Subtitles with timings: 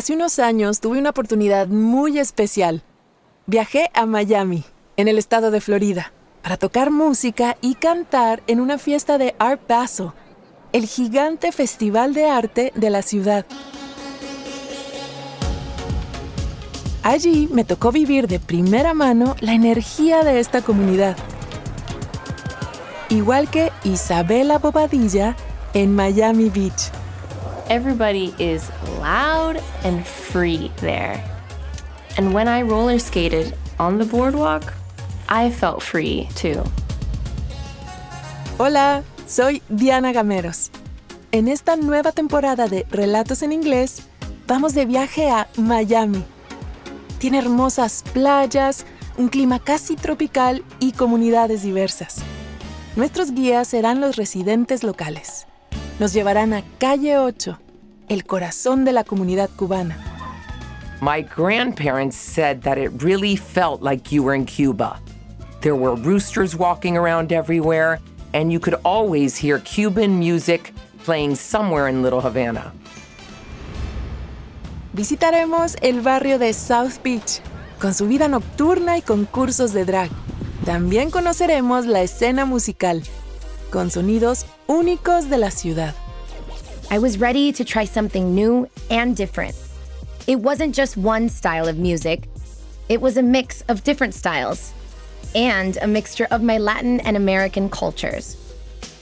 [0.00, 2.82] Hace unos años tuve una oportunidad muy especial.
[3.44, 4.64] Viajé a Miami,
[4.96, 9.60] en el estado de Florida, para tocar música y cantar en una fiesta de Art
[9.68, 10.12] Basel,
[10.72, 13.44] el gigante festival de arte de la ciudad.
[17.02, 21.14] Allí me tocó vivir de primera mano la energía de esta comunidad.
[23.10, 25.36] Igual que Isabela Bobadilla
[25.74, 26.90] en Miami Beach.
[27.70, 31.24] Everybody is loud and free there.
[32.18, 34.74] And when I roller skated on the boardwalk,
[35.30, 36.62] I felt free too.
[38.58, 40.70] Hola, soy Diana Gameros.
[41.32, 44.02] En esta nueva temporada de Relatos en Inglés,
[44.46, 46.22] vamos de viaje a Miami
[47.20, 48.86] tiene hermosas playas,
[49.18, 52.22] un clima casi tropical y comunidades diversas.
[52.96, 55.46] Nuestros guías serán los residentes locales.
[56.00, 57.58] Nos llevarán a Calle 8,
[58.08, 59.98] el corazón de la comunidad cubana.
[61.02, 64.98] My grandparents said that it really felt like you were in Cuba.
[65.60, 68.00] There were roosters walking around everywhere,
[68.32, 70.72] and you could always hear Cuban music
[71.04, 72.72] playing somewhere in Little Havana.
[74.94, 77.42] Visitaremos el barrio de South Beach,
[77.78, 80.08] con su vida nocturna y concursos de drag.
[80.64, 83.02] También conoceremos la escena musical,
[83.70, 85.94] con sonidos únicos de la ciudad.
[86.90, 89.54] I was ready to try something new and different.
[90.26, 92.28] It wasn't just one style of music,
[92.88, 94.72] it was a mix of different styles
[95.34, 98.36] and a mixture of my Latin and American cultures.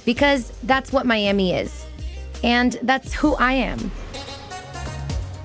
[0.05, 1.87] Because that's what Miami is,
[2.45, 3.91] and that's who I am.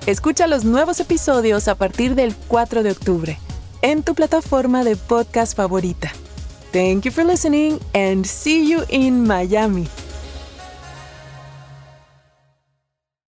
[0.06, 3.38] Escucha los nuevos episodios a partir del 4 de octubre
[3.80, 6.12] en tu plataforma de podcast favorita.
[6.74, 9.86] Thank you for listening and see you in Miami.